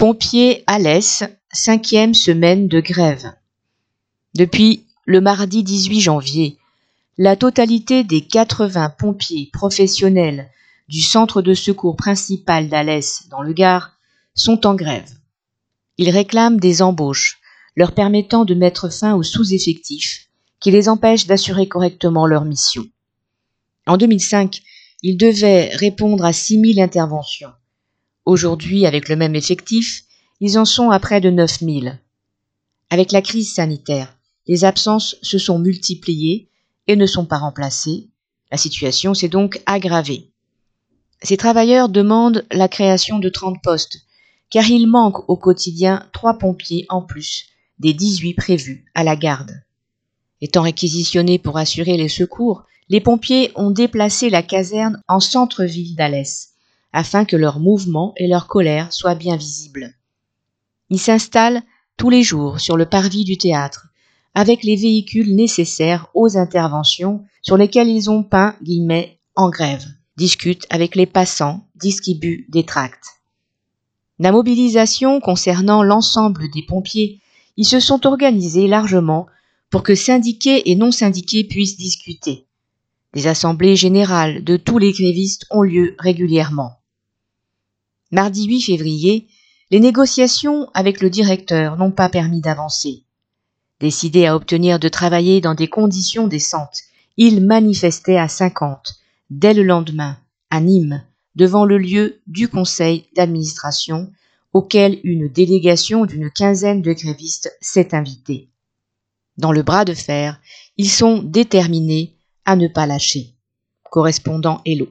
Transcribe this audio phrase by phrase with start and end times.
[0.00, 3.34] Pompiers l'Est, cinquième semaine de grève.
[4.34, 6.56] Depuis le mardi 18 janvier,
[7.18, 10.48] la totalité des 80 pompiers professionnels
[10.88, 13.92] du centre de secours principal d'Alès dans le Gard
[14.34, 15.12] sont en grève.
[15.98, 17.38] Ils réclament des embauches
[17.76, 20.30] leur permettant de mettre fin aux sous-effectifs
[20.60, 22.86] qui les empêchent d'assurer correctement leur mission.
[23.86, 24.62] En 2005,
[25.02, 27.50] ils devaient répondre à 6000 interventions.
[28.26, 30.04] Aujourd'hui, avec le même effectif,
[30.40, 31.98] ils en sont à près de 9000.
[32.90, 34.16] Avec la crise sanitaire,
[34.46, 36.48] les absences se sont multipliées
[36.86, 38.08] et ne sont pas remplacées.
[38.50, 40.30] La situation s'est donc aggravée.
[41.22, 43.98] Ces travailleurs demandent la création de 30 postes,
[44.48, 47.46] car il manque au quotidien trois pompiers en plus
[47.78, 49.62] des 18 prévus à la garde.
[50.40, 56.49] Étant réquisitionnés pour assurer les secours, les pompiers ont déplacé la caserne en centre-ville d'Alès,
[56.92, 59.94] afin que leur mouvement et leur colère soient bien visibles.
[60.90, 61.62] Ils s'installent
[61.96, 63.88] tous les jours sur le parvis du théâtre,
[64.34, 69.84] avec les véhicules nécessaires aux interventions sur lesquelles ils ont peint guillemets en grève,
[70.16, 73.20] discutent avec les passants, distribuent des tracts.
[74.18, 77.20] La mobilisation concernant l'ensemble des pompiers,
[77.56, 79.26] ils se sont organisés largement
[79.70, 82.46] pour que syndiqués et non syndiqués puissent discuter.
[83.14, 86.79] Des assemblées générales de tous les grévistes ont lieu régulièrement.
[88.12, 89.28] Mardi 8 février,
[89.70, 93.04] les négociations avec le directeur n'ont pas permis d'avancer.
[93.78, 96.82] Décidé à obtenir de travailler dans des conditions décentes,
[97.16, 98.96] il manifestait à 50,
[99.30, 100.18] dès le lendemain,
[100.50, 101.04] à Nîmes,
[101.36, 104.10] devant le lieu du conseil d'administration,
[104.52, 108.48] auquel une délégation d'une quinzaine de grévistes s'est invitée.
[109.36, 110.40] Dans le bras de fer,
[110.76, 113.36] ils sont déterminés à ne pas lâcher.
[113.84, 114.88] Correspondant Hello.